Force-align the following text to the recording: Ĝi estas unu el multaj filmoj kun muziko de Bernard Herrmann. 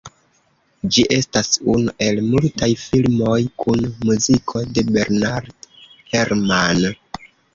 Ĝi 0.93 1.03
estas 1.17 1.59
unu 1.73 1.91
el 2.05 2.21
multaj 2.29 2.69
filmoj 2.85 3.37
kun 3.63 3.85
muziko 4.09 4.63
de 4.77 4.87
Bernard 4.97 5.69
Herrmann. 6.15 6.83